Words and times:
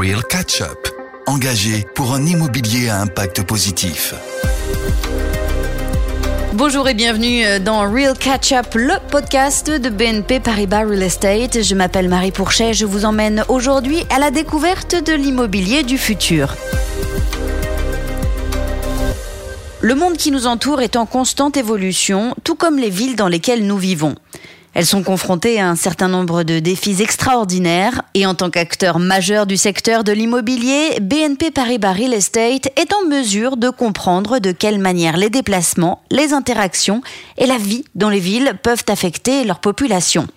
Real 0.00 0.22
Catch-up, 0.24 0.88
engagé 1.26 1.84
pour 1.94 2.14
un 2.14 2.24
immobilier 2.24 2.88
à 2.88 3.02
impact 3.02 3.42
positif. 3.42 4.14
Bonjour 6.54 6.88
et 6.88 6.94
bienvenue 6.94 7.44
dans 7.60 7.82
Real 7.82 8.16
Catch 8.16 8.52
Up, 8.52 8.68
le 8.76 8.94
podcast 9.10 9.70
de 9.70 9.90
BNP 9.90 10.40
Paribas 10.40 10.86
Real 10.86 11.02
Estate. 11.02 11.62
Je 11.62 11.74
m'appelle 11.74 12.08
Marie 12.08 12.30
Pourchet, 12.30 12.72
je 12.72 12.86
vous 12.86 13.04
emmène 13.04 13.44
aujourd'hui 13.48 14.06
à 14.08 14.18
la 14.18 14.30
découverte 14.30 14.94
de 15.04 15.12
l'immobilier 15.12 15.82
du 15.82 15.98
futur. 15.98 16.54
Le 19.82 19.94
monde 19.94 20.16
qui 20.16 20.30
nous 20.30 20.46
entoure 20.46 20.80
est 20.80 20.96
en 20.96 21.04
constante 21.04 21.58
évolution, 21.58 22.34
tout 22.42 22.54
comme 22.54 22.78
les 22.78 22.88
villes 22.90 23.16
dans 23.16 23.28
lesquelles 23.28 23.66
nous 23.66 23.76
vivons. 23.76 24.14
Elles 24.72 24.86
sont 24.86 25.02
confrontées 25.02 25.60
à 25.60 25.68
un 25.68 25.74
certain 25.74 26.08
nombre 26.08 26.44
de 26.44 26.60
défis 26.60 27.02
extraordinaires 27.02 28.02
et 28.14 28.24
en 28.24 28.34
tant 28.34 28.50
qu'acteur 28.50 28.98
majeur 29.00 29.46
du 29.46 29.56
secteur 29.56 30.04
de 30.04 30.12
l'immobilier, 30.12 31.00
BNP 31.00 31.50
Paribas 31.50 31.92
Real 31.92 32.14
Estate 32.14 32.68
est 32.78 32.92
en 32.94 33.08
mesure 33.08 33.56
de 33.56 33.68
comprendre 33.70 34.38
de 34.38 34.52
quelle 34.52 34.78
manière 34.78 35.16
les 35.16 35.28
déplacements, 35.28 36.02
les 36.10 36.32
interactions 36.32 37.02
et 37.36 37.46
la 37.46 37.58
vie 37.58 37.84
dans 37.96 38.10
les 38.10 38.20
villes 38.20 38.54
peuvent 38.62 38.84
affecter 38.88 39.44
leur 39.44 39.58
population. 39.58 40.28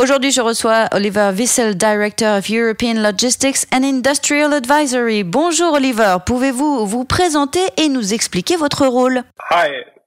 Aujourd'hui, 0.00 0.30
je 0.30 0.40
reçois 0.40 0.86
Oliver 0.92 1.32
Wissel, 1.36 1.76
Director 1.76 2.38
of 2.38 2.50
European 2.50 2.94
Logistics 3.02 3.66
and 3.72 3.82
Industrial 3.82 4.52
Advisory. 4.52 5.24
Bonjour 5.24 5.72
Oliver, 5.72 6.18
pouvez-vous 6.24 6.86
vous 6.86 7.04
présenter 7.04 7.60
et 7.78 7.88
nous 7.88 8.14
expliquer 8.14 8.56
votre 8.56 8.86
rôle? 8.86 9.24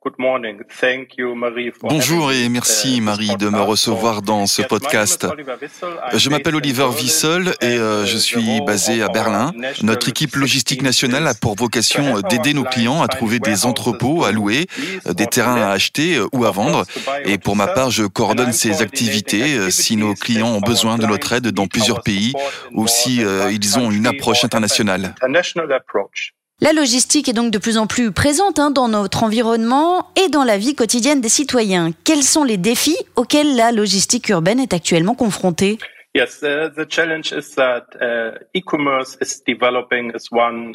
Good 0.04 0.18
morning. 0.18 0.62
Thank 0.80 1.18
you, 1.18 1.36
Marie, 1.36 1.72
for 1.72 1.90
Bonjour 1.90 2.32
et 2.32 2.46
me, 2.46 2.54
merci 2.54 2.98
uh, 2.98 3.02
Marie 3.02 3.36
de 3.38 3.50
me 3.50 3.62
recevoir 3.62 4.24
dans 4.24 4.48
ce 4.48 4.64
podcast. 4.64 5.27
Je 6.14 6.30
m'appelle 6.30 6.55
Oliver 6.55 6.88
Wissel 7.00 7.54
et 7.62 7.77
euh, 7.77 8.02
and, 8.02 8.05
je 8.08 8.18
uh, 8.18 8.20
suis 8.20 8.62
basé 8.62 9.04
à 9.04 9.10
Berlin. 9.10 9.52
Notre 9.84 10.10
équipe 10.10 10.35
logistique 10.35 10.82
nationale 10.82 11.27
a 11.27 11.35
pour 11.35 11.55
vocation 11.55 12.18
euh, 12.18 12.22
d'aider 12.22 12.55
nos 12.55 12.63
clients 12.63 13.04
à 13.04 13.07
trouver 13.07 13.40
des 13.40 13.68
entrepôts 13.68 14.24
à 14.24 14.32
louer, 14.32 14.66
euh, 15.05 15.13
des 15.13 15.27
terrains 15.27 15.62
à 15.62 15.70
acheter 15.70 16.20
ou 16.34 16.46
à 16.46 16.52
vendre. 16.52 16.85
Et 17.26 17.38
pour 17.38 17.55
ma 17.55 17.68
part, 17.68 17.91
je 17.91 18.04
coordonne 18.04 18.54
ces 18.54 18.82
activités 18.82 19.70
si 19.70 19.98
nos 19.98 20.16
clients 20.16 20.55
ont 20.55 20.62
besoin 20.62 20.98
de 20.98 21.05
notre 21.05 21.34
aide 21.34 21.48
dans 21.49 21.68
plusieurs 21.68 22.02
pays 22.02 22.34
ou 22.72 22.88
si 22.88 23.22
ils 23.22 23.79
ont 23.79 23.91
une 23.91 24.07
approche 24.07 24.44
internationale. 24.44 25.13
La 26.63 26.73
logistique 26.73 27.27
est 27.27 27.34
donc 27.34 27.49
de 27.51 27.57
plus 27.57 27.79
en 27.79 27.87
plus 27.87 28.12
présente 28.12 28.59
hein, 28.59 28.70
dans 28.70 28.87
notre 28.87 29.23
environnement 29.23 30.12
et 30.15 30.29
dans 30.29 30.43
la 30.43 30.59
vie 30.59 30.76
quotidienne 30.76 31.20
des 31.20 31.27
citoyens. 31.27 31.90
Quels 32.04 32.21
sont 32.21 32.43
les 32.43 32.57
défis 32.57 32.98
auxquels 33.15 33.55
la 33.55 33.71
logistique 33.71 34.29
urbaine 34.29 34.59
est 34.59 34.71
actuellement 34.71 35.15
confrontée? 35.15 35.79
Uh, 36.13 36.20
uh, 36.20 36.70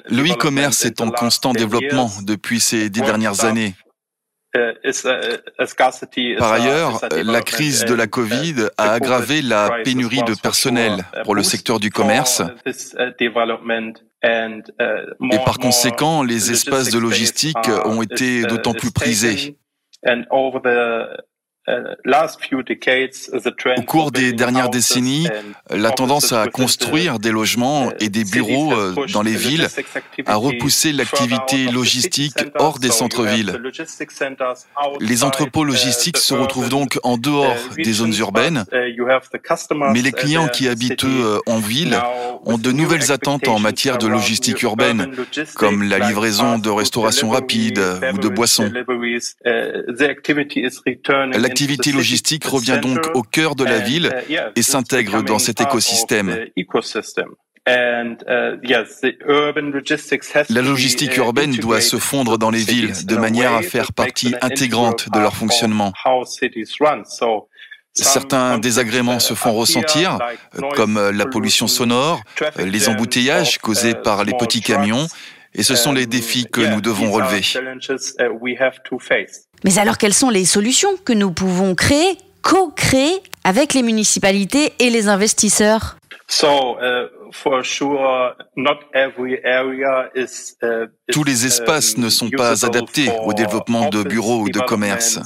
Le 0.08 0.32
e-commerce 0.32 0.84
est 0.84 1.00
en 1.00 1.10
constant 1.10 1.52
10 1.52 1.58
développement 1.58 2.10
depuis 2.24 2.58
ces 2.58 2.90
dix 2.90 3.02
dernières 3.02 3.44
années. 3.44 3.76
Uh, 4.56 4.72
Par 6.38 6.52
ailleurs, 6.52 7.00
la 7.12 7.42
crise 7.42 7.84
de 7.84 7.94
la 7.94 8.08
Covid 8.08 8.54
a 8.76 8.92
aggravé 8.94 9.40
la 9.40 9.78
pénurie 9.84 10.24
de 10.24 10.34
personnel 10.34 11.04
pour 11.22 11.36
le 11.36 11.44
secteur 11.44 11.78
du 11.78 11.90
commerce. 11.90 12.42
Uh, 14.26 14.62
uh, 14.80 15.34
Et 15.34 15.38
par 15.44 15.58
conséquent, 15.58 16.22
les 16.22 16.50
espaces 16.50 16.90
de 16.90 16.98
logistique 16.98 17.56
are- 17.68 17.86
ont 17.88 18.02
été 18.02 18.40
uh, 18.40 18.46
d'autant 18.46 18.72
plus 18.74 18.90
prisés. 18.92 19.56
Uh, 21.68 21.96
trend 23.56 23.74
Au 23.76 23.82
cours 23.82 24.12
des 24.12 24.32
dernières 24.32 24.70
décennies, 24.70 25.26
and 25.26 25.76
La 25.76 25.90
tendance 25.90 26.32
à 26.32 26.46
construire 26.46 27.18
des 27.18 27.32
logements 27.32 27.90
uh, 27.90 27.94
et 27.98 28.08
des 28.08 28.22
bureaux 28.22 28.72
euh, 28.72 28.94
dans 29.12 29.22
les 29.22 29.34
villes 29.34 29.66
a 30.26 30.36
repoussé 30.36 30.92
l'activité 30.92 31.64
logistique 31.64 32.36
hors 32.58 32.78
des 32.78 32.90
centres-villes. 32.90 33.60
Les 35.00 35.24
entrepôts 35.24 35.64
uh, 35.64 35.66
logistiques 35.66 36.18
se 36.18 36.34
retrouvent 36.34 36.68
donc 36.68 37.00
en 37.02 37.16
dehors 37.16 37.56
uh, 37.76 37.82
des 37.82 37.92
zones 37.92 38.14
urbaines, 38.16 38.64
mais 39.92 40.02
les 40.02 40.12
clients 40.12 40.48
qui 40.48 40.68
habitent 40.68 41.04
eux 41.04 41.24
euh, 41.24 41.38
en 41.46 41.58
ville 41.58 41.98
ont 42.44 42.58
de 42.58 42.70
nouvelles 42.70 43.10
attentes 43.10 43.48
en 43.48 43.58
matière 43.58 43.98
de 43.98 44.06
logistique 44.06 44.62
urbaine, 44.62 45.10
comme 45.56 45.82
la 45.82 45.98
livraison 45.98 46.58
de 46.58 46.70
restauration 46.70 47.30
rapide 47.30 47.78
euh, 47.78 48.12
ou 48.12 48.18
de 48.18 48.28
boissons. 48.28 48.70
L'activité 51.56 51.90
logistique 51.90 52.44
revient 52.44 52.78
donc 52.82 52.98
au 53.14 53.22
cœur 53.22 53.54
de 53.54 53.64
la 53.64 53.78
ville 53.78 54.10
uh, 54.28 54.34
et 54.56 54.60
s'intègre 54.60 55.22
dans 55.22 55.38
cet 55.38 55.62
écosystème. 55.62 56.36
uh, 56.54 56.60
La 60.50 60.60
logistique 60.60 61.16
uh, 61.16 61.20
urbaine 61.20 61.56
doit 61.56 61.80
se 61.80 61.96
fondre 61.96 62.36
dans 62.36 62.50
les 62.50 62.58
villes 62.58 63.06
de 63.06 63.16
manière 63.16 63.54
à 63.54 63.62
faire 63.62 63.94
partie 63.94 64.34
intégrante 64.42 65.08
de 65.10 65.18
leur 65.18 65.34
fonctionnement. 65.34 65.94
Certains 67.94 68.58
désagréments 68.58 69.18
se 69.18 69.32
font 69.32 69.54
ressentir, 69.54 70.18
euh, 70.56 70.60
comme 70.74 70.98
euh, 70.98 71.10
la 71.12 71.24
pollution 71.24 71.66
sonore, 71.66 72.20
euh, 72.42 72.66
les 72.66 72.90
embouteillages 72.90 73.56
causés 73.56 73.94
par 73.94 74.24
les 74.24 74.34
petits 74.34 74.60
camions, 74.60 75.06
et 75.54 75.62
ce 75.62 75.74
sont 75.74 75.94
les 75.94 76.04
défis 76.04 76.44
que 76.44 76.60
nous 76.60 76.82
devons 76.82 77.10
relever. 77.10 77.40
Mais 79.64 79.78
alors 79.78 79.98
quelles 79.98 80.14
sont 80.14 80.30
les 80.30 80.44
solutions 80.44 80.96
que 81.04 81.12
nous 81.12 81.30
pouvons 81.30 81.74
créer, 81.74 82.18
co-créer 82.42 83.22
avec 83.44 83.74
les 83.74 83.82
municipalités 83.82 84.72
et 84.78 84.90
les 84.90 85.08
investisseurs? 85.08 85.96
So, 86.28 86.76
uh, 86.80 87.08
for 87.30 87.64
sure, 87.64 88.34
not 88.56 88.80
every 88.92 89.38
area 89.44 90.10
is, 90.16 90.56
uh, 90.62 90.88
Tous 91.12 91.22
les 91.22 91.46
espaces 91.46 91.96
um, 91.96 92.04
ne 92.04 92.08
sont 92.08 92.30
pas 92.30 92.64
adaptés 92.66 93.08
au 93.24 93.32
développement 93.32 93.88
de 93.88 94.02
bureaux 94.02 94.40
ou 94.40 94.50
de 94.50 94.58
commerces. 94.60 95.20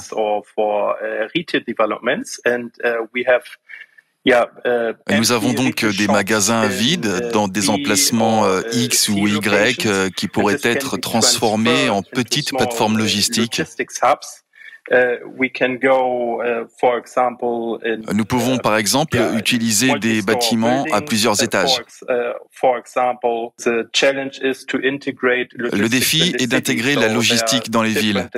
Developments 4.25 4.51
Or 4.55 4.61
for 4.61 4.69
uh, 4.69 4.93
retail 4.93 4.95
developments, 5.05 5.05
and 5.05 5.11
uh, 5.11 5.11
we 5.11 5.11
have, 5.11 5.11
yeah, 5.11 5.11
uh, 5.11 5.17
Nous 5.17 5.31
avons 5.31 5.53
donc 5.53 5.81
retail 5.81 5.97
des 5.97 6.07
magasins 6.07 6.61
in, 6.61 6.67
vides 6.67 7.05
uh, 7.05 7.31
dans 7.31 7.47
des 7.47 7.69
emplacements 7.69 8.45
euh, 8.45 8.61
uh, 8.61 8.83
X 8.85 9.09
ou 9.09 9.27
Y 9.27 9.85
euh, 9.85 10.09
qui 10.09 10.27
pourraient 10.27 10.59
être 10.63 10.97
transformés 10.97 11.89
en 11.89 12.03
petites 12.03 12.51
plateformes 12.51 12.95
uh, 12.95 12.99
logistiques. 12.99 13.61
Uh, 14.91 14.93
uh, 14.93 15.19
Nous 18.13 18.25
pouvons 18.25 18.55
uh, 18.55 18.61
par 18.61 18.77
exemple 18.77 19.17
utiliser 19.37 19.93
des 19.99 20.21
bâtiments 20.21 20.85
à 20.91 21.01
plusieurs 21.01 21.41
uh, 21.41 21.45
étages. 21.45 21.81
For, 22.53 22.77
ex- 22.77 22.95
uh, 22.95 23.01
for 23.01 23.17
example, 23.21 23.53
the 23.63 23.89
challenge 23.93 24.39
is 24.43 24.65
to 24.67 24.77
integrate 24.83 25.47
Le 25.53 25.87
défi 25.89 26.35
est 26.37 26.47
d'intégrer 26.47 26.95
la 26.95 27.07
logistique 27.07 27.69
dans 27.69 27.81
les 27.81 27.91
villes. 27.91 28.29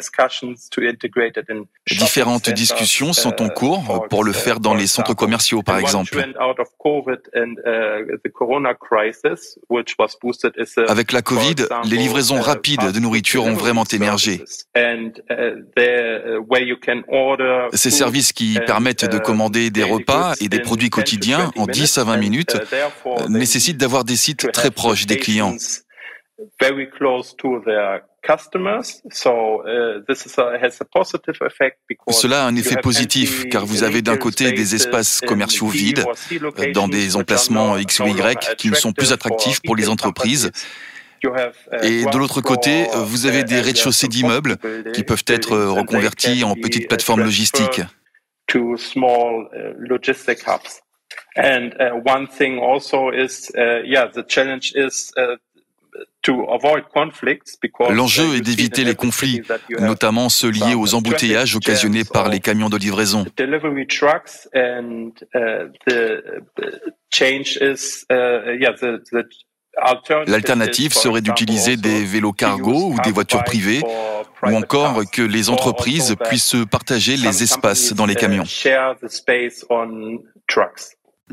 Différentes 1.89 2.49
discussions 2.49 3.13
sont 3.13 3.41
en 3.41 3.47
uh, 3.47 3.53
cours 3.53 4.07
pour 4.09 4.23
le 4.23 4.31
faire 4.31 4.59
dans 4.59 4.73
les 4.73 4.87
centres 4.87 5.13
commerciaux 5.13 5.61
par 5.63 5.79
exemple. 5.79 6.15
uh, 6.15 6.19
uh, 10.55 10.85
Avec 10.87 11.11
la 11.11 11.21
Covid, 11.21 11.55
les 11.85 11.97
livraisons 11.97 12.37
uh, 12.37 12.41
rapides 12.41 12.91
de 12.93 12.99
nourriture 12.99 13.45
ont 13.45 13.53
vraiment 13.53 13.83
émergé. 13.85 14.41
uh, 14.75 15.11
uh, 15.29 15.63
Ces 17.73 17.91
services 17.91 18.33
qui 18.33 18.59
permettent 18.65 19.05
de 19.09 19.17
commander 19.17 19.69
des 19.69 19.83
repas 19.83 20.33
et 20.39 20.49
des 20.49 20.59
produits 20.59 20.87
10 20.87 20.89
to 20.89 20.95
quotidiens 20.95 21.51
20 21.55 21.61
en 21.61 21.65
10 21.67 21.97
à 21.97 22.03
20 22.03 22.17
minutes, 22.17 22.57
uh, 23.05 23.29
nécessitent 23.29 23.77
d'avoir 23.77 24.02
des 24.03 24.15
sites 24.15 24.51
très 24.51 24.71
proches 24.71 25.05
des 25.05 25.17
clients. 25.17 25.51
locations 25.51 25.83
Very 26.59 26.89
close 26.89 27.35
to 27.37 27.61
their 27.63 28.01
customers, 28.23 29.01
so 29.11 29.63
uh, 29.67 30.01
this 30.07 30.25
is 30.25 30.37
a, 30.39 30.57
has 30.57 30.81
a 30.81 30.85
positive 30.85 31.35
effect 31.41 31.77
because 31.87 32.19
Cela 32.19 32.45
a 32.45 32.47
un 32.47 32.55
effet 32.55 32.77
positif 32.77 33.47
car 33.49 33.65
vous 33.65 33.83
avez 33.83 34.01
d'un 34.01 34.17
côté 34.17 34.51
des 34.51 34.73
spaces 34.73 34.73
espaces 34.73 35.21
commerciaux 35.21 35.67
vides 35.67 36.03
euh, 36.41 36.71
dans 36.73 36.87
des 36.87 37.15
emplacements 37.15 37.77
X 37.77 37.99
ou 37.99 38.07
Y 38.07 38.55
qui 38.57 38.69
ne 38.69 38.75
sont 38.75 38.93
plus 38.93 39.11
attractifs 39.11 39.61
pour 39.61 39.75
les 39.75 39.89
entreprises. 39.89 40.51
uh, 41.23 41.77
Et 41.83 42.03
de 42.03 42.17
l'autre 42.17 42.41
côté, 42.41 42.85
floor, 42.85 43.05
vous 43.05 43.25
avez 43.25 43.41
uh, 43.41 43.45
des 43.45 43.61
rez-de-chaussée 43.61 44.07
d'immeubles 44.07 44.57
qui 44.93 45.03
peuvent 45.03 45.23
être 45.27 45.49
they 45.49 45.79
reconvertis 45.79 46.43
en 46.43 46.55
petites 46.55 46.85
uh, 46.85 46.87
plateformes 46.87 47.21
logistiques. 47.23 47.81
To 51.13 51.41
small 51.41 51.67
uh, 51.73 51.73
logistic 51.73 51.73
hubs. 51.73 51.73
And 51.73 51.73
uh, 51.79 52.01
one 52.03 52.27
thing 52.27 52.59
also 52.59 53.09
is, 53.09 53.51
uh, 53.57 53.81
yeah, 53.83 54.07
the 54.13 54.23
challenge 54.23 54.73
is 54.75 55.11
uh, 55.17 55.37
to 56.23 56.43
avoid 56.43 56.83
conflicts 56.93 57.57
because 57.61 57.91
uh, 57.91 57.93
L'enjeu 57.93 58.35
est 58.35 58.41
d'éviter 58.41 58.83
les 58.83 58.95
conflits, 58.95 59.41
notamment 59.79 60.29
ceux 60.29 60.49
liés 60.49 60.75
aux 60.75 60.95
embouteillages 60.95 61.55
occasionnés 61.55 62.03
par 62.05 62.29
les 62.29 62.39
camions 62.39 62.69
de 62.69 62.77
livraison. 62.77 63.25
uh, 64.53 64.79
uh, 65.89 66.41
L'alternative 70.27 70.93
serait 70.93 71.21
d'utiliser 71.21 71.77
des 71.77 72.05
vélos 72.05 72.33
cargo 72.33 72.91
ou 72.91 73.01
des 73.03 73.11
voitures 73.11 73.43
privées 73.43 73.81
ou 74.43 74.55
encore 74.55 75.01
que 75.11 75.23
les 75.23 75.49
entreprises 75.49 76.15
puissent 76.25 76.55
partager 76.69 77.17
les 77.17 77.41
espaces 77.41 77.93
dans 77.93 78.05
les 78.05 78.13
uh, 78.13 78.17
camions. 78.17 78.43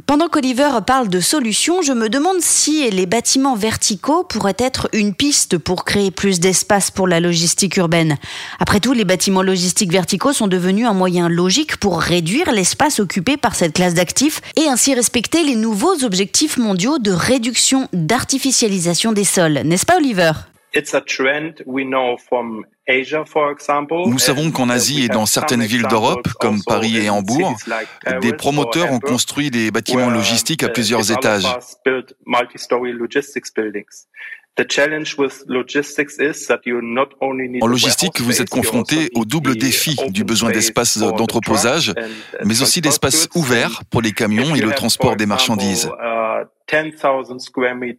Pendant 0.06 0.28
qu'Oliver 0.28 0.70
parle 0.86 1.08
de 1.08 1.20
solutions, 1.20 1.82
je 1.82 1.92
me 1.92 2.08
demande 2.08 2.40
si 2.40 2.90
les 2.90 3.06
bâtiments 3.06 3.54
verticaux 3.54 4.24
pourraient 4.24 4.56
être 4.58 4.88
une 4.92 5.14
piste 5.14 5.56
pour 5.58 5.84
créer 5.84 6.10
plus 6.10 6.40
d'espace 6.40 6.90
pour 6.90 7.06
la 7.06 7.20
logistique 7.20 7.76
urbaine. 7.76 8.16
Après 8.58 8.80
tout, 8.80 8.92
les 8.92 9.04
bâtiments 9.04 9.42
logistiques 9.42 9.92
verticaux 9.92 10.32
sont 10.32 10.48
devenus 10.48 10.86
un 10.86 10.94
moyen 10.94 11.28
logique 11.28 11.76
pour 11.76 12.00
réduire 12.00 12.50
l'espace 12.50 12.98
occupé 12.98 13.36
par 13.36 13.54
cette 13.54 13.74
classe 13.74 13.94
d'actifs 13.94 14.40
et 14.56 14.68
ainsi 14.68 14.94
respecter 14.94 15.44
les 15.44 15.56
nouveaux 15.56 16.02
objectifs 16.02 16.56
mondiaux 16.56 16.98
de 16.98 17.12
réduction 17.12 17.88
d'artificialisation 17.92 19.12
des 19.12 19.24
sols. 19.24 19.60
N'est-ce 19.64 19.86
pas, 19.86 19.98
Oliver? 19.98 20.32
Nous 24.06 24.18
savons 24.18 24.50
qu'en 24.50 24.68
Asie 24.68 25.04
et 25.04 25.08
dans 25.08 25.26
certaines 25.26 25.62
villes 25.62 25.86
d'Europe, 25.88 26.28
comme 26.40 26.62
Paris 26.64 26.96
et 26.96 27.10
Hambourg, 27.10 27.56
des 28.20 28.32
promoteurs 28.32 28.92
ont 28.92 29.00
construit 29.00 29.50
des 29.50 29.70
bâtiments 29.70 30.10
logistiques 30.10 30.62
à 30.62 30.68
plusieurs 30.68 31.10
étages. 31.12 31.46
En 37.62 37.66
logistique, 37.66 38.20
vous 38.20 38.42
êtes 38.42 38.50
confronté 38.50 39.08
au 39.14 39.24
double 39.24 39.56
défi 39.56 39.96
du 40.08 40.24
besoin 40.24 40.50
d'espace 40.50 40.98
d'entreposage, 40.98 41.94
mais 42.44 42.60
aussi 42.60 42.80
d'espace 42.80 43.28
ouvert 43.34 43.82
pour 43.90 44.02
les 44.02 44.12
camions 44.12 44.54
et 44.54 44.60
le 44.60 44.72
transport 44.72 45.16
des 45.16 45.26
marchandises. 45.26 45.88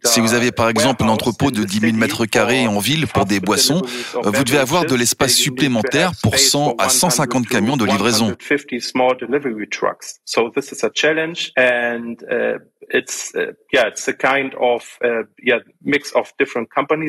Si 0.04 0.20
vous 0.20 0.34
avez 0.34 0.52
par 0.52 0.68
exemple 0.68 1.04
un 1.04 1.08
entrepôt 1.08 1.50
de 1.50 1.64
10 1.64 1.80
000 1.80 1.92
mètres 1.96 2.26
carrés 2.26 2.66
en 2.66 2.78
ville 2.78 3.06
pour 3.06 3.26
des 3.26 3.40
boissons, 3.40 3.82
vous 4.22 4.44
devez 4.44 4.58
avoir 4.58 4.84
de 4.84 4.94
l'espace 4.94 5.34
supplémentaire 5.34 6.12
pour 6.22 6.38
100 6.38 6.76
à 6.78 6.88
150 6.88 7.46
camions 7.46 7.76
de 7.76 7.84
livraison. 7.84 8.34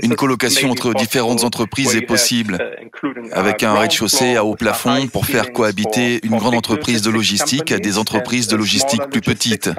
Une 0.04 0.16
colocation 0.16 0.72
entre 0.72 0.94
différentes 0.94 1.44
entreprises 1.44 1.96
est 1.96 2.02
possible, 2.02 2.58
uh, 3.04 3.32
avec 3.32 3.64
un 3.64 3.74
rez-de-chaussée 3.74 4.36
à 4.36 4.46
haut 4.46 4.56
plafond 4.56 5.08
pour 5.08 5.26
faire 5.26 5.52
cohabiter 5.52 6.20
une 6.24 6.38
grande 6.38 6.56
entreprise 6.56 7.02
de 7.02 7.10
logistique 7.10 7.72
à 7.72 7.80
des 7.80 7.98
entreprises 7.98 8.48
de 8.48 8.56
logistique 8.56 9.02
plus 9.10 9.22
petites, 9.22 9.70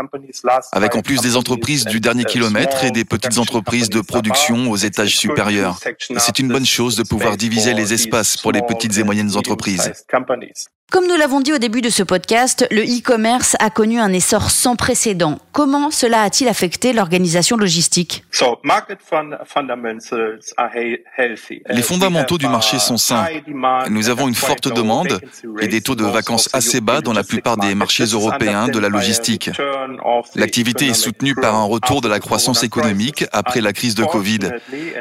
avec 0.73 0.94
en 0.96 1.02
plus 1.02 1.20
des 1.20 1.37
entreprises 1.37 1.85
du 1.85 2.00
dernier 2.00 2.25
kilomètre 2.25 2.85
et 2.85 2.91
des 2.91 3.05
petites 3.05 3.38
entreprises 3.38 3.88
de 3.88 4.00
production 4.00 4.70
aux 4.70 4.76
étages 4.76 5.17
supérieurs. 5.17 5.79
C'est 6.19 6.38
une 6.38 6.49
bonne 6.49 6.67
chose 6.67 6.96
de 6.96 7.02
pouvoir 7.02 7.37
diviser 7.37 7.75
les 7.75 7.93
espaces 7.93 8.37
pour 8.37 8.52
les 8.52 8.62
petites 8.62 8.99
et 8.99 9.05
moyennes 9.05 9.37
entreprises. 9.37 9.93
Comme 10.94 11.08
nous 11.08 11.16
l'avons 11.16 11.40
dit 11.40 11.52
au 11.52 11.58
début 11.58 11.81
de 11.81 11.90
ce 11.90 12.04
podcast, 12.04 12.69
le 12.70 12.82
e-commerce 12.82 13.56
a 13.58 13.69
connu 13.69 13.98
un 13.98 14.12
essor 14.12 14.52
sans 14.52 14.76
précédent. 14.76 15.38
Comment 15.50 15.90
cela 15.90 16.22
a-t-il 16.22 16.48
affecté 16.48 16.92
l'organisation 16.92 17.56
logistique 17.56 18.25
Les 21.69 21.82
fondamentaux 21.82 22.38
du 22.38 22.46
marché 22.46 22.78
sont 22.78 22.96
sains. 22.96 23.26
Nous 23.90 24.08
avons 24.08 24.28
une 24.28 24.36
forte 24.36 24.72
demande 24.72 25.20
et 25.60 25.66
des 25.66 25.81
taux 25.81 25.96
de 25.96 26.04
vacances 26.04 26.48
assez 26.52 26.81
bas 26.81 27.00
dans 27.00 27.12
la 27.12 27.25
plupart 27.25 27.56
des 27.56 27.75
marchés 27.75 28.04
européens 28.04 28.69
de 28.69 28.78
la 28.78 28.88
logistique. 28.88 29.50
L'activité 30.36 30.86
est 30.86 30.94
soutenue 30.94 31.34
par 31.34 31.56
un 31.56 31.64
retour 31.64 32.02
de 32.02 32.08
la 32.08 32.20
croissance 32.20 32.62
économique 32.62 33.25
après 33.32 33.60
la 33.60 33.72
crise 33.72 33.96
de 33.96 34.04
Covid. 34.04 34.50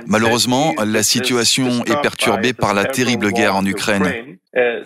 Malheureusement, 0.07 0.73
la 0.83 1.03
situation 1.03 1.85
est 1.85 2.01
perturbée 2.01 2.53
par 2.53 2.73
la 2.73 2.85
terrible 2.85 3.31
guerre 3.31 3.55
en 3.55 3.65
Ukraine. 3.65 4.32
Euh, 4.55 4.83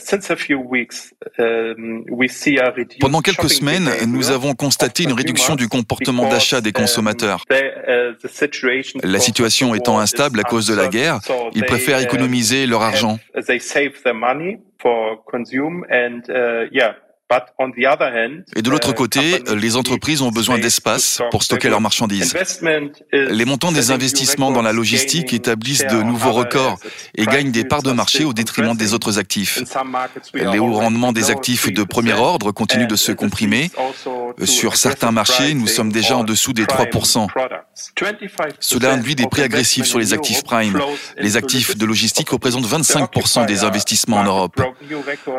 um, 1.39 2.05
Pendant 3.01 3.21
quelques 3.21 3.49
semaines, 3.49 3.89
nous 4.07 4.31
avons 4.31 4.53
constaté 4.53 5.03
une 5.03 5.11
réduction 5.11 5.55
du 5.55 5.67
comportement 5.67 6.29
d'achat 6.29 6.61
des 6.61 6.69
um, 6.69 6.73
consommateurs. 6.73 7.43
Uh, 7.51 8.13
la 9.03 9.19
situation 9.19 9.75
étant 9.75 9.99
instable 9.99 10.39
à 10.39 10.43
cause 10.43 10.67
de 10.67 10.75
la 10.75 10.87
guerre, 10.87 11.19
ils 11.53 11.65
préfèrent 11.65 11.99
uh, 11.99 12.03
économiser 12.03 12.65
leur 12.65 12.81
argent. 12.81 13.19
Et 18.55 18.61
de 18.61 18.69
l'autre 18.69 18.93
côté, 18.93 19.43
les 19.53 19.75
entreprises 19.75 20.21
ont 20.21 20.31
besoin 20.31 20.59
d'espace 20.59 21.21
pour 21.29 21.43
stocker 21.43 21.67
leurs 21.67 21.81
marchandises. 21.81 22.33
Les 23.11 23.43
montants 23.43 23.73
des 23.73 23.91
investissements 23.91 24.51
dans 24.51 24.61
la 24.61 24.71
logistique 24.71 25.33
établissent 25.33 25.85
de 25.87 26.01
nouveaux 26.03 26.31
records 26.31 26.77
et 27.15 27.25
gagnent 27.25 27.51
des 27.51 27.65
parts 27.65 27.83
de 27.83 27.91
marché 27.91 28.23
au 28.23 28.31
détriment 28.31 28.75
des 28.75 28.93
autres 28.93 29.19
actifs. 29.19 29.61
Les 30.33 30.59
hauts 30.59 30.71
rendements 30.71 31.11
des 31.11 31.29
actifs 31.29 31.71
de 31.71 31.83
premier 31.83 32.13
ordre 32.13 32.51
continuent 32.51 32.87
de 32.87 32.95
se 32.95 33.11
comprimer. 33.11 33.71
Sur 34.43 34.77
certains 34.77 35.11
marchés, 35.11 35.53
nous 35.53 35.67
sommes 35.67 35.91
déjà 35.91 36.17
en 36.17 36.23
dessous 36.23 36.53
des 36.53 36.65
3%. 36.65 37.27
Cela 38.59 38.93
induit 38.93 39.15
des 39.15 39.27
prix 39.27 39.41
agressifs 39.41 39.85
sur 39.85 39.99
les 39.99 40.13
actifs 40.13 40.43
prime. 40.43 40.79
Les 41.17 41.35
actifs 41.35 41.77
de 41.77 41.85
logistique 41.85 42.29
représentent 42.29 42.67
25% 42.67 43.45
des 43.45 43.65
investissements 43.65 44.17
en 44.17 44.23
Europe. 44.23 44.61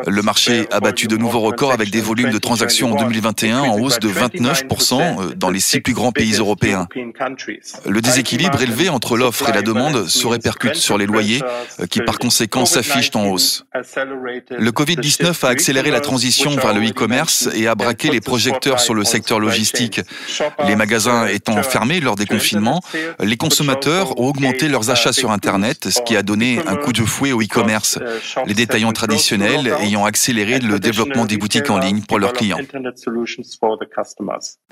Le 0.05 0.21
marché 0.21 0.67
a 0.71 0.79
battu 0.79 1.07
de 1.07 1.17
nouveaux 1.17 1.41
records 1.41 1.78
avec 1.79 1.91
des 1.91 2.01
volumes 2.01 2.31
de 2.31 2.37
transactions 2.37 2.91
en 2.91 2.95
2021 2.95 3.59
en 3.61 3.79
hausse 3.79 3.99
de 3.99 4.09
29% 4.09 4.99
euh, 4.99 5.33
dans 5.33 5.49
les 5.49 5.61
six 5.61 5.79
plus 5.79 5.93
grands 5.93 6.11
pays 6.11 6.33
européens. 6.33 6.87
Le 7.85 8.01
déséquilibre 8.01 8.61
élevé 8.61 8.89
entre 8.89 9.15
l'offre 9.15 9.47
et 9.47 9.53
la 9.53 9.61
demande 9.61 10.07
se 10.07 10.27
répercute 10.27 10.75
sur 10.75 10.97
les 10.97 11.05
loyers 11.05 11.41
euh, 11.79 11.85
qui 11.85 12.01
par 12.01 12.19
conséquent 12.19 12.65
s'affichent 12.65 13.11
en 13.15 13.27
hausse. 13.27 13.65
Le 13.73 14.71
Covid-19 14.71 15.45
a 15.45 15.49
accéléré 15.49 15.89
la 15.89 16.01
transition 16.01 16.51
vers 16.51 16.73
le 16.73 16.85
e-commerce 16.85 17.47
et 17.55 17.67
a 17.67 17.75
braqué 17.75 18.09
les 18.09 18.19
projecteurs 18.19 18.81
sur 18.81 18.93
le 18.93 19.05
secteur 19.05 19.39
logistique. 19.39 20.01
Les 20.67 20.75
magasins 20.75 21.27
étant 21.27 21.63
fermés 21.63 22.01
lors 22.01 22.15
des 22.15 22.25
confinements, 22.25 22.81
les 23.21 23.37
consommateurs 23.37 24.19
ont 24.19 24.27
augmenté 24.27 24.67
leurs 24.67 24.89
achats 24.89 25.13
sur 25.13 25.31
Internet, 25.31 25.87
ce 25.89 26.01
qui 26.01 26.17
a 26.17 26.23
donné 26.23 26.59
un 26.67 26.75
coup 26.75 26.91
de 26.91 27.03
fouet 27.03 27.31
au 27.31 27.41
e-commerce, 27.41 27.99
les 28.45 28.53
détaillants 28.53 28.91
traditionnels 28.91 29.73
ayant 29.79 30.03
accéléré 30.03 30.59
le 30.59 30.79
développement 30.79 31.25
des 31.25 31.37
boutiques 31.37 31.68
en 31.71 31.79
ligne 31.79 32.01
pour 32.01 32.19
leurs 32.19 32.33
clients. 32.33 32.57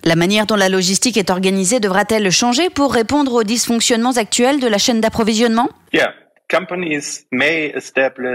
La 0.04 0.16
manière 0.16 0.46
dont 0.46 0.56
la 0.56 0.70
logistique 0.70 1.18
est 1.18 1.30
organisée 1.30 1.80
devra-t-elle 1.80 2.30
changer 2.32 2.70
pour 2.70 2.94
répondre 2.94 3.34
aux 3.34 3.44
dysfonctionnements 3.44 4.18
actuels 4.18 4.60
de 4.60 4.68
la 4.68 4.78
chaîne 4.78 5.02
d'approvisionnement? 5.02 5.70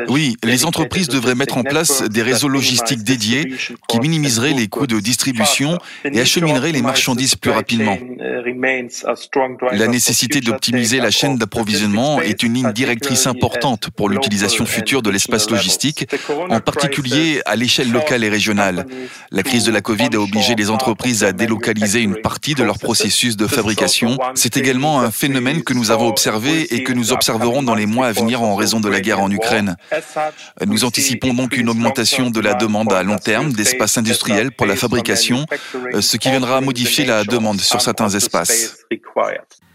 Oui, 0.09 0.37
les 0.45 0.65
entreprises 0.67 1.09
devraient 1.09 1.35
mettre 1.35 1.57
en 1.57 1.63
place 1.63 2.03
des 2.03 2.21
réseaux 2.21 2.49
logistiques 2.49 3.03
dédiés 3.03 3.55
qui 3.89 4.01
minimiseraient 4.01 4.53
les 4.53 4.69
coûts 4.69 4.87
de 4.87 5.01
distribution 5.01 5.79
et 6.05 6.21
achemineraient 6.21 6.73
les 6.73 6.83
marchandises 6.83 7.37
plus 7.37 7.51
rapidement. 7.51 7.97
La 9.73 9.87
nécessité 9.87 10.41
d'optimiser 10.41 10.99
la 10.99 11.11
chaîne 11.11 11.37
d'approvisionnement 11.37 12.21
est 12.21 12.43
une 12.43 12.55
ligne 12.55 12.73
directrice 12.73 13.27
importante 13.27 13.89
pour 13.91 14.11
l'utilisation 14.11 14.67
future 14.67 15.01
de 15.01 15.09
l'espace 15.09 15.49
logistique, 15.49 16.07
en 16.51 16.61
particulier 16.61 17.41
à 17.47 17.57
l'échelle 17.57 17.91
locale 17.91 18.25
et 18.25 18.29
régionale. 18.29 18.87
La 19.31 19.43
crise 19.43 19.65
de 19.65 19.73
la 19.73 19.81
Covid 19.81 20.11
a 20.13 20.21
obligé 20.21 20.55
les 20.55 20.69
entreprises 20.69 21.25
à 21.25 21.33
délocaliser 21.33 22.01
une 22.01 22.17
partie 22.17 22.55
de 22.55 22.63
leur 22.63 22.79
processus 22.79 23.39
de 23.39 23.47
fabrication. 23.47 24.19
C'est 24.35 24.59
également 24.59 25.01
un 25.01 25.11
phénomène 25.11 25.63
que 25.63 25.73
nous 25.73 25.91
avons 25.91 26.09
observé 26.09 26.75
et 26.75 26.83
que 26.83 26.93
nous 26.93 27.13
observerons 27.13 27.63
dans 27.63 27.75
les 27.75 27.87
mois 27.87 28.02
à 28.03 28.13
venir 28.13 28.43
en 28.43 28.55
raison 28.55 28.81
de 28.81 28.89
la 28.89 29.01
guerre 29.01 29.21
en 29.21 29.31
Ukraine. 29.31 29.77
Nous 30.67 30.85
anticipons 30.85 31.35
donc 31.35 31.57
une 31.57 31.69
augmentation 31.69 32.31
de 32.31 32.41
la 32.41 32.55
demande 32.55 32.93
à 32.93 33.03
long 33.03 33.19
terme 33.19 33.53
d'espaces 33.53 33.99
industriels 33.99 34.53
pour 34.53 34.67
la 34.67 34.77
fabrication, 34.77 35.47
ce 36.01 36.17
qui 36.17 36.31
viendra 36.31 36.61
modifier 36.61 37.05
la 37.05 37.25
demande 37.25 37.61
sur 37.61 37.81
certains 37.81 38.11
espaces. 38.11 38.77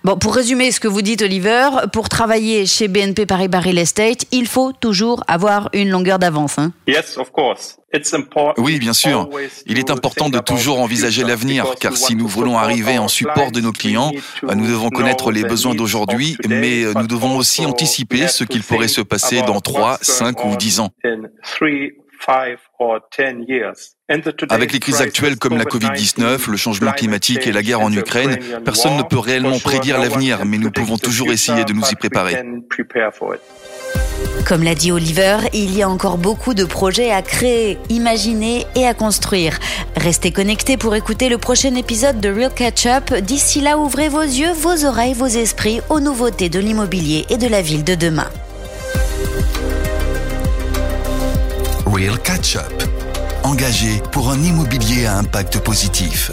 Bon, 0.03 0.15
pour 0.17 0.35
résumer 0.35 0.71
ce 0.71 0.79
que 0.79 0.87
vous 0.87 1.01
dites, 1.01 1.21
Oliver, 1.21 1.69
pour 1.91 2.07
travailler 2.07 2.65
chez 2.65 2.87
BNP 2.87 3.25
Paribas 3.25 3.59
Real 3.59 3.77
Estate, 3.77 4.25
il 4.31 4.47
faut 4.47 4.71
toujours 4.71 5.23
avoir 5.27 5.69
une 5.73 5.89
longueur 5.89 6.17
d'avance. 6.17 6.57
Hein 6.59 6.71
oui, 8.57 8.79
bien 8.79 8.93
sûr. 8.93 9.29
Il 9.65 9.79
est 9.79 9.89
important 9.89 10.29
de 10.29 10.39
toujours 10.39 10.79
envisager 10.79 11.23
l'avenir, 11.23 11.65
car 11.79 11.97
si 11.97 12.15
nous 12.15 12.27
voulons 12.27 12.57
arriver 12.57 12.97
en 12.97 13.07
support 13.09 13.51
de 13.51 13.59
nos 13.59 13.73
clients, 13.73 14.11
nous 14.43 14.67
devons 14.67 14.89
connaître 14.89 15.31
les 15.31 15.43
besoins 15.43 15.75
d'aujourd'hui, 15.75 16.37
mais 16.47 16.83
nous 16.95 17.07
devons 17.07 17.35
aussi 17.35 17.65
anticiper 17.65 18.27
ce 18.27 18.43
qu'il 18.45 18.63
pourrait 18.63 18.87
se 18.87 19.01
passer 19.01 19.41
dans 19.41 19.59
3, 19.59 19.97
5 20.01 20.45
ou 20.45 20.55
10 20.55 20.79
ans. 20.79 20.89
Avec 24.49 24.73
les 24.73 24.79
crises 24.79 25.01
actuelles 25.01 25.37
comme 25.37 25.57
la 25.57 25.65
Covid-19, 25.65 26.49
le 26.49 26.57
changement 26.57 26.91
climatique 26.91 27.45
et 27.47 27.51
la 27.51 27.61
guerre 27.61 27.81
en 27.81 27.91
Ukraine, 27.91 28.37
personne 28.63 28.97
ne 28.97 29.03
peut 29.03 29.19
réellement 29.19 29.59
prédire 29.59 29.99
l'avenir, 29.99 30.45
mais 30.45 30.57
nous 30.57 30.71
pouvons 30.71 30.97
toujours 30.97 31.31
essayer 31.31 31.65
de 31.65 31.73
nous 31.73 31.83
y 31.89 31.95
préparer. 31.95 32.41
Comme 34.47 34.63
l'a 34.63 34.75
dit 34.75 34.91
Oliver, 34.91 35.39
il 35.53 35.75
y 35.75 35.81
a 35.81 35.89
encore 35.89 36.17
beaucoup 36.17 36.53
de 36.53 36.63
projets 36.63 37.11
à 37.11 37.21
créer, 37.21 37.77
imaginer 37.89 38.65
et 38.75 38.87
à 38.87 38.93
construire. 38.93 39.59
Restez 39.97 40.31
connectés 40.31 40.77
pour 40.77 40.95
écouter 40.95 41.27
le 41.27 41.37
prochain 41.37 41.75
épisode 41.75 42.21
de 42.21 42.29
Real 42.29 42.53
Catch 42.53 42.85
Up. 42.85 43.13
D'ici 43.15 43.59
là, 43.59 43.77
ouvrez 43.77 44.07
vos 44.07 44.21
yeux, 44.21 44.53
vos 44.53 44.85
oreilles, 44.85 45.13
vos 45.13 45.25
esprits 45.25 45.81
aux 45.89 45.99
nouveautés 45.99 46.49
de 46.49 46.59
l'immobilier 46.59 47.25
et 47.29 47.37
de 47.37 47.47
la 47.47 47.61
ville 47.61 47.83
de 47.83 47.95
demain. 47.95 48.29
Real 51.97 52.19
Catch 52.19 52.57
Up. 52.57 52.83
Engagé 53.41 54.03
pour 54.11 54.29
un 54.29 54.39
immobilier 54.43 55.07
à 55.07 55.17
impact 55.17 55.57
positif. 55.57 56.29